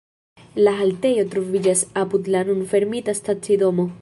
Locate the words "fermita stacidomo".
2.75-3.93